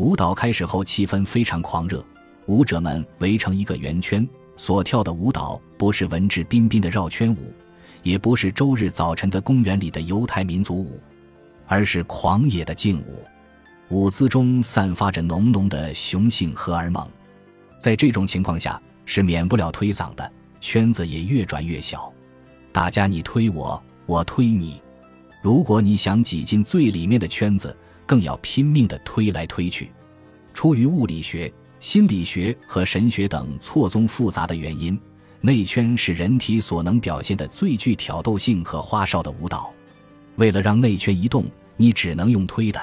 [0.00, 2.02] 舞蹈开始后，气氛非常狂热，
[2.46, 4.26] 舞者们围成一个圆圈。
[4.56, 7.52] 所跳的舞蹈不是文质彬彬的绕圈舞，
[8.02, 10.98] 也不是周日早晨的公园里的犹太民族舞，
[11.66, 13.22] 而是狂野的劲舞。
[13.90, 17.06] 舞姿中散发着浓浓的雄性荷尔蒙，
[17.78, 20.32] 在这种情况下是免不了推搡的，
[20.62, 22.10] 圈子也越转越小。
[22.72, 24.80] 大家你推我，我推你。
[25.42, 27.76] 如果你想挤进最里面的圈子，
[28.10, 29.88] 更要拼命地推来推去。
[30.52, 31.52] 出于物理学。
[31.78, 35.00] 心理学和神学等错综复杂的原因，
[35.40, 39.72] 内圈是人体所能表现的最具挑逗性和花哨的舞蹈。
[40.36, 41.46] 为了让内圈移动，
[41.78, 42.78] 你只能用推的。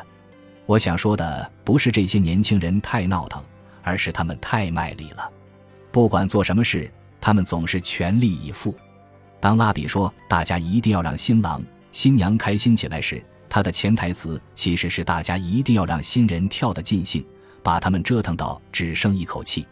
[0.66, 3.40] 我想说的不是这些年轻人太闹腾，
[3.84, 5.32] 而是他们太卖力了。
[5.92, 8.74] 不管做什么事，他们总是全力以赴。
[9.40, 17.26] 当拉比说“大家一定要让新郎新娘开心起来”时，他的潜台词其实是大家一定要让新人跳得尽兴，
[17.64, 19.66] 把他们折腾到只剩一口气。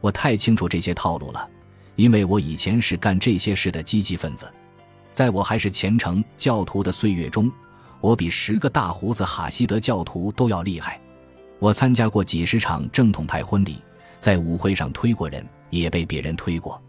[0.00, 1.48] 我太清楚这些套路了，
[1.96, 4.50] 因为我以前是干这些事的积极分子。
[5.12, 7.50] 在我还是虔诚教徒的岁月中，
[8.00, 11.00] 我比十个大胡子哈希德教徒都要厉害。
[11.58, 13.76] 我参加过几十场正统派婚礼，
[14.18, 16.80] 在舞会上推过人，也被别人推过。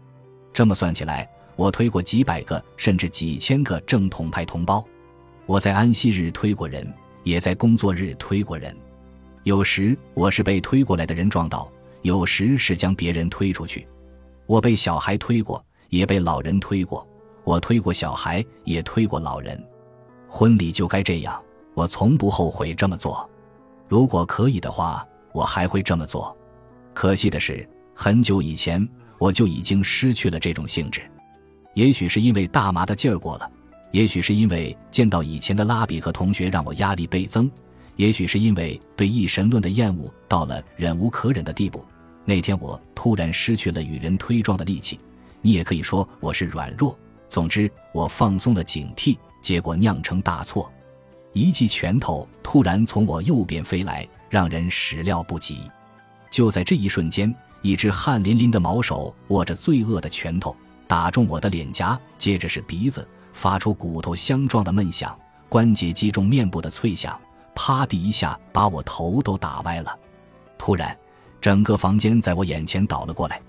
[0.52, 4.82] 这么算起来，我推过几百个甚至几千个正统派同胞。
[5.46, 6.86] 我在安息日推过人，
[7.24, 8.74] 也在工作日推过人。
[9.42, 11.70] 有时我是被推过来的人撞到，
[12.02, 13.86] 有时是将别人推出去。
[14.46, 17.06] 我被小孩推过，也被老人推过。
[17.44, 19.60] 我推过小孩，也推过老人。
[20.28, 21.42] 婚礼就该这样，
[21.74, 23.28] 我从不后悔这么做。
[23.88, 26.36] 如果可以的话，我还会这么做。
[26.94, 31.02] 可惜的是，很久以前我就已经失去了这种兴致。
[31.74, 33.50] 也许是因为大麻的劲儿过了。
[33.92, 37.50] 也许是因为见到以前的拉比和同学让我压力倍增，
[37.96, 41.84] 也许是因为对一神论的厌恶到了忍无可忍的地步。
[42.24, 44.98] 那天我突然失去了与人推撞的力气，
[45.40, 46.98] 你也可以说我是软弱。
[47.28, 50.72] 总之，我放松了警惕，结果酿成大错。
[51.34, 55.60] 一记拳头突然从我右边飞来，让人始料不及。
[56.30, 60.54] 就在这一瞬间，一只汗淋淋的毛手握着罪恶的拳头，
[60.86, 63.06] 打中我的脸颊，接着是鼻子。
[63.32, 65.18] 发出骨头相撞的闷响，
[65.48, 67.18] 关节击中面部的脆响，
[67.54, 69.98] 啪的一下把我头都打歪了。
[70.58, 70.96] 突然，
[71.40, 73.40] 整个房间在我眼前倒了过来。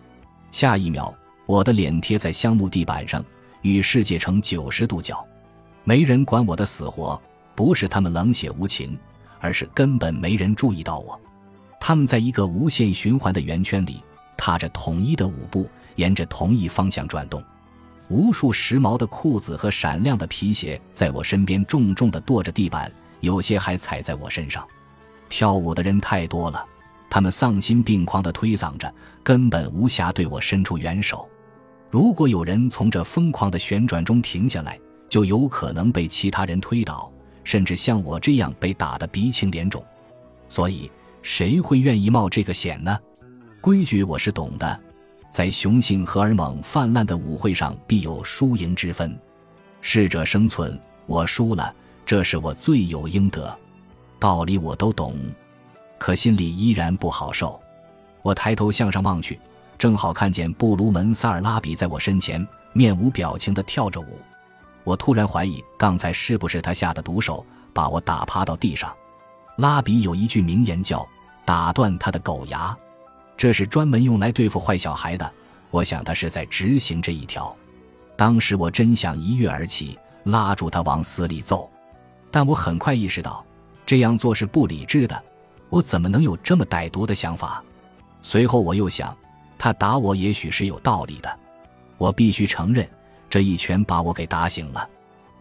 [0.52, 1.14] 下一秒，
[1.46, 3.24] 我的脸贴在香木地板上，
[3.62, 5.26] 与世界成九十度角。
[5.84, 7.22] 没人管我的死活，
[7.56, 8.98] 不是他们冷血无情，
[9.40, 11.20] 而是根本没人注意到我。
[11.80, 14.02] 他们在一个无限循环的圆圈里，
[14.38, 17.44] 踏着统一的舞步，沿着同一方向转动。
[18.10, 24.68] 无数时髦的裤子和闪亮的皮鞋在我身边重重地跺着地板，有些还踩在我身上。
[25.30, 26.64] 跳舞的人太多了，
[27.10, 31.28] 他们丧心病狂地推搡着，根本无暇对我伸出援手。
[31.90, 37.12] 如果有人从这疯狂的旋转中停下来，就有可能被其他人推倒，
[37.44, 39.84] 甚至像我这样被打得鼻青脸肿。
[40.50, 42.98] 所以，谁会愿意冒这个险呢？
[43.62, 44.80] 规矩我是懂的。
[45.34, 49.20] 在雄性荷尔蒙泛滥的舞会上，必有输赢之分。
[49.82, 51.74] 适者生存，我输了，
[52.06, 53.52] 这是我罪有应得。
[54.20, 55.16] 道理我都懂，
[55.98, 57.60] 可心里依然不好受。
[58.22, 59.40] 我抬头向上望去，
[59.76, 64.20] 正好看见布鲁门萨尔拉比在我身前，面无表情地跳着舞。
[64.84, 67.44] 我突然怀疑，刚才是不是他下的毒手，
[67.74, 68.96] 把我打趴到地上。
[69.58, 71.04] 拉比有一句名言叫
[71.44, 72.78] “打断他的狗牙”。
[73.36, 75.34] 这是专门用来对付坏小孩的，
[75.72, 77.56] 我想他是在执行这一条。
[78.16, 81.70] 当时我真想一跃而起，拉住他往死里揍，
[82.30, 83.44] 但我很快意识到
[83.86, 85.24] 这样做是不理智的。
[85.70, 87.64] 我怎么能有这么歹毒的想法？
[88.22, 89.16] 随后我又想，
[89.58, 91.40] 他打我也许是有道理的。
[91.98, 92.88] 我必须承认，
[93.30, 94.88] 这一拳把我给打醒了。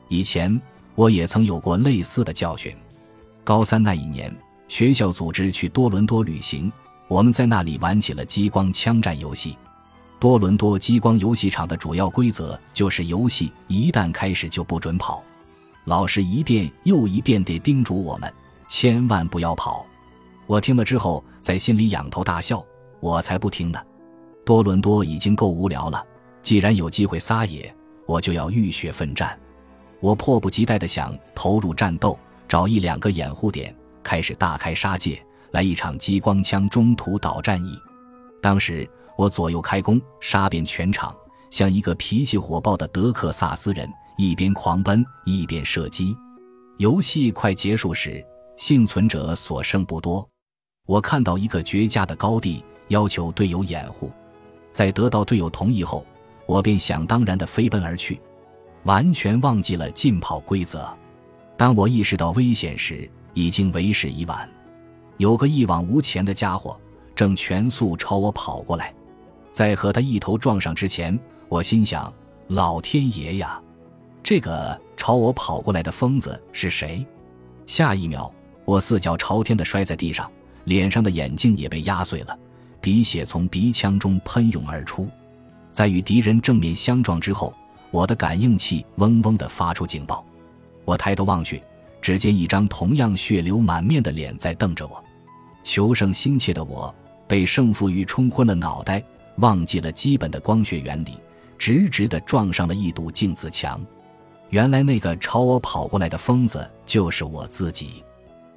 [0.09, 0.61] 以前
[0.95, 2.75] 我也曾有过类似的教训。
[3.45, 4.35] 高三那一年，
[4.69, 6.73] 学校组织去多伦多旅行。
[7.13, 9.55] 我们在那里玩起了激光枪战游戏。
[10.19, 15.23] 多伦多激光游戏场的主要规则就是，游戏一旦开始就不准跑。
[15.85, 18.33] 老师一遍又一遍地叮嘱我们，
[18.67, 19.85] 千万不要跑。
[20.47, 22.65] 我听了之后，在心里仰头大笑。
[22.99, 23.79] 我才不听呢！
[24.43, 26.03] 多伦多已经够无聊了，
[26.41, 27.75] 既然有机会撒野，
[28.07, 29.39] 我就要浴血奋战。
[30.01, 35.23] 我迫不及待地想投入战斗，找一两个掩护点，开始大开杀戒。
[35.53, 37.79] 来一场激光枪中途岛战役，
[38.43, 41.15] 当时我左右开弓，杀遍全场，
[41.51, 46.17] 像一个脾气火爆的德克萨斯人，一边狂奔一边射击。
[46.79, 48.25] 游戏快结束时，
[48.57, 50.27] 幸存者所剩不多。
[50.87, 54.11] 我看到一个绝佳的高地，要求队友掩护。
[54.73, 56.05] 在得到队友同意后，
[56.47, 58.19] 我便想当然地飞奔而去，
[58.85, 60.89] 完全忘记了竞跑规则。
[61.59, 64.49] 当我意识到危险时，已经为时已晚。
[65.19, 66.79] 有个一往无前的家伙
[67.15, 68.93] 正全速朝我跑过来，
[69.53, 72.13] 在和他一头撞上之前，我心想：
[72.49, 73.61] 老天爷呀，
[74.23, 77.07] 这个朝我跑过来的疯子是谁？
[77.67, 78.33] 下一秒，
[78.65, 80.31] 我四脚朝天的摔在地上，
[80.65, 82.37] 脸上的眼镜也被压碎了，
[82.81, 85.09] 鼻血从鼻腔中喷涌而出。
[85.71, 87.55] 在与敌人正面相撞之后，
[87.91, 90.25] 我的感应器嗡嗡地发出警报。
[90.85, 91.63] 我抬头望去。
[92.03, 95.03] 只见一张同样血流满面的脸在瞪着我。
[95.63, 96.93] 求胜心切的我，
[97.29, 99.03] 被胜负欲冲昏了脑袋，
[99.37, 101.19] 忘记了基本的光学原理，
[101.57, 103.81] 直直地撞上了一堵镜子墙。
[104.51, 108.05] 原来那个朝我跑过来的疯子就是我自己。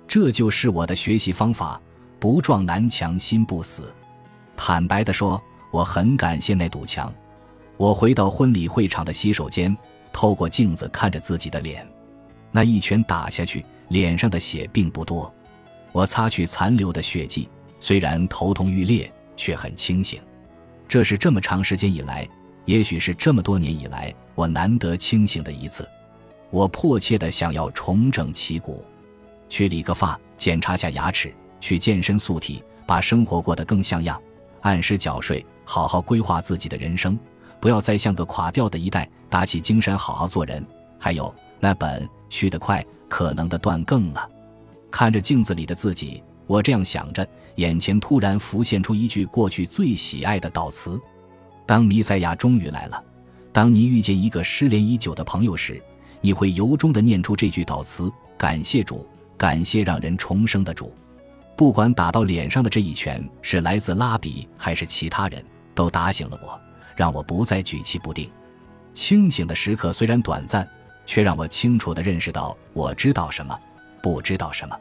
[0.07, 1.79] 这就是我的学习方法：
[2.19, 3.93] 不撞南墙心不死。
[4.57, 5.41] 坦白地说，
[5.71, 7.13] 我很感谢那堵墙。
[7.77, 9.75] 我回到婚礼会场的洗手间，
[10.11, 11.87] 透过镜子看着自己的脸。
[12.55, 15.29] 那一拳打下去，脸上的血并不多。
[15.91, 17.49] 我擦去残留的血迹，
[17.81, 20.21] 虽然头痛欲裂，却很清醒。
[20.87, 22.25] 这是这么长时间以来，
[22.63, 25.85] 也许是这么多年以来，我难得清醒的一次。
[26.49, 28.85] 我迫切地想要重整旗鼓，
[29.49, 34.17] 去理个发，检查下牙齿，去健身塑体，把生活过得更像样，
[34.61, 37.19] 按时缴税，好好规划自己的人生。
[37.59, 40.65] 不要再像个垮掉的一代，打起精神好好做人。
[40.97, 41.35] 还有
[41.65, 44.29] 那本续得快，可能的断更了。
[44.91, 51.01] 看着镜子里的自己，我这样想着，眼前突然浮现出一句过去最喜爱的悼词：
[51.65, 53.03] 当弥赛亚终于来了，
[53.51, 55.81] 当你遇见一个失联已久的朋友时，
[56.21, 59.03] 你会由衷的念出这句悼词：感谢主，
[59.35, 60.93] 感谢让人重生的主。
[61.57, 65.43] 不管打到脸上的这一拳是来自拉比还是其他人，
[65.73, 66.61] 都打醒了我。
[66.95, 68.29] 让我不再举棋不定。
[68.93, 70.69] 清醒的时刻虽然短暂，
[71.05, 73.57] 却让我清楚地认识到我知道什么，
[74.01, 74.77] 不知道什么。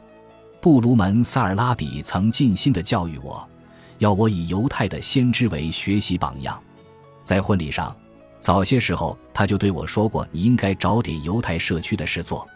[0.61, 3.47] 布鲁门萨尔拉比曾尽心地教育我，
[3.99, 6.59] 要我以犹太的先知为学习榜样。
[7.23, 7.95] 在婚礼上，
[8.39, 12.47] 早些时候他就对我说过：“你应该找点犹太社区的事做。”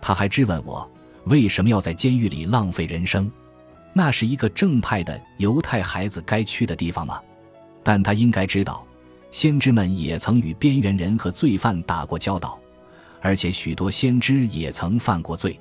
[0.00, 0.88] 他还质问我
[1.24, 3.30] 为什么要在监狱里浪费人生？
[3.92, 7.20] 那是一个正派的犹太孩子该去的地方吗？
[7.82, 8.84] 但他应该知道。
[9.30, 12.58] 先知们也曾与边缘人和罪犯打过交道，
[13.28, 15.60] 而且许多先知也曾犯过罪。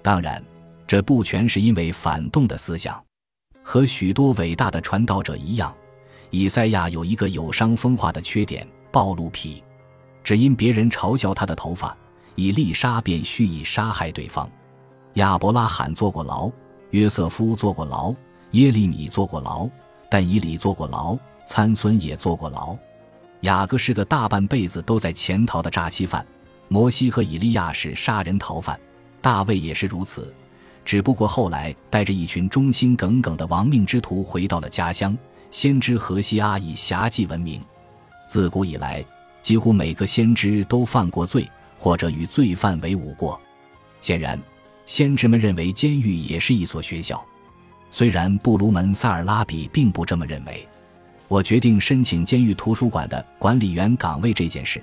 [0.00, 0.42] 当然，
[0.86, 2.98] 这不全是因为反动的思想。
[3.62, 5.74] 和许多伟大的传道者一样，
[6.30, 9.62] 以赛亚有一个有伤风化的缺点——暴露癖。
[10.24, 11.94] 只因别人嘲笑他的头发，
[12.34, 14.50] 以利沙便蓄意杀害对方。
[15.16, 16.50] 亚伯拉罕坐过牢，
[16.92, 18.14] 约瑟夫坐过牢，
[18.52, 19.68] 耶利米坐过牢，
[20.10, 22.74] 但以理坐过牢，参孙也坐过牢。
[23.42, 26.26] 雅各是个大半辈子都在潜逃的诈欺犯，
[26.68, 28.78] 摩西和以利亚是杀人逃犯，
[29.20, 30.32] 大卫也是如此。
[30.84, 35.16] 只不过后来带着一群忠心耿耿的亡命之徒回到了家乡。
[35.50, 37.60] 先知何西阿以侠迹闻名，
[38.26, 39.04] 自古以来，
[39.42, 41.46] 几乎每个先知都犯过罪，
[41.76, 43.38] 或者与罪犯为伍过。
[44.00, 44.40] 显然，
[44.86, 47.22] 先知们认为监狱也是一所学校，
[47.90, 50.66] 虽然布鲁门萨尔拉比并不这么认为。
[51.28, 54.82] 我决定申请监狱图书馆的管理员岗位这件事，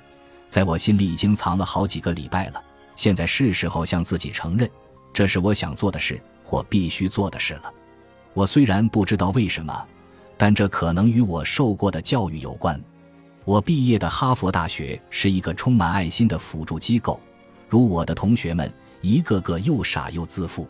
[0.50, 2.62] 在我心里已经藏了好几个礼拜了。
[2.96, 4.70] 现在是时候向自己承认，
[5.14, 7.74] 这是我想做的事或必须做的事了。
[8.34, 9.88] 我虽然不知道为什么，
[10.38, 12.82] 但这可能与我受过的教育有关。
[13.46, 17.20] 我毕业的哈佛大学是一个充满爱心的辅助机构，
[17.68, 18.72] 如我的同学们，
[19.02, 20.68] 一个个又傻又自负。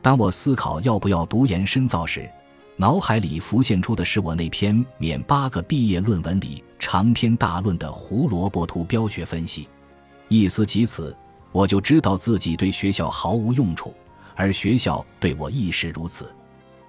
[0.00, 2.28] 当我思考要不要读研深造时，
[2.76, 9.68] 脑海里浮现出的是我那篇免八个毕业论文里长篇大论的胡萝卜图标学分析，
[10.26, 11.16] 一思及此，
[11.52, 13.94] 我就知道自己对学校毫无用处，
[14.34, 16.34] 而学校对我亦是如此。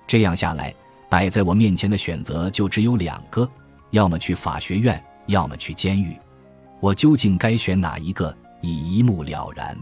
[0.08, 0.74] 这样下来，
[1.10, 3.48] 摆在我面前的选择就只有两个：
[3.91, 6.18] 要么去法学院，要么去监狱。
[6.80, 9.78] 我究竟该选哪一个，已一目了然。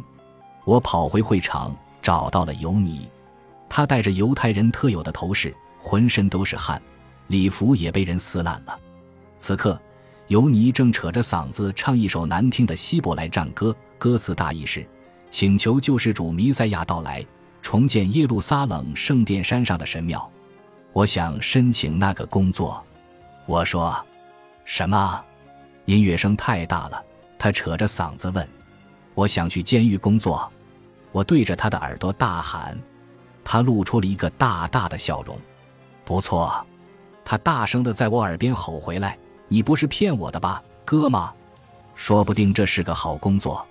[0.66, 3.08] 我跑回会场，找到了尤尼，
[3.70, 5.56] 他戴着犹太人特有的头饰。
[5.80, 6.80] 浑身都是汗，
[7.28, 8.78] 礼服也被人撕烂了。
[9.40, 9.82] 此刻，
[10.32, 14.88] 尤尼正扯着嗓子唱一首难听的希伯来战歌，歌词大意是：
[15.30, 17.22] 请求救世主弥赛亚到来，
[17.62, 20.32] 重建耶路撒冷圣殿山上的神庙。
[20.94, 22.82] 我想申请那个工作。
[23.46, 23.94] 我说
[24.64, 25.22] ：“什么？”
[25.84, 27.04] 音乐声太大了，
[27.38, 28.48] 他扯着嗓子问
[29.14, 30.50] ：“我想去监狱工作。”
[31.12, 32.80] 我对着他的耳朵大喊，
[33.44, 35.38] 他露出了一个大大的笑容。
[36.06, 36.66] 不错，
[37.26, 39.18] 他大声的在我耳边吼回来
[39.52, 41.34] ：“你不是骗我的吧，哥吗？
[41.94, 43.68] 说不定这是个好工作。”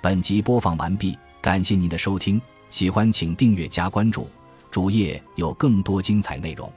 [0.00, 2.40] 本集播放完毕，感谢您的收听，
[2.70, 4.26] 喜欢请订阅加关注，
[4.70, 6.72] 主页有更多精彩内容。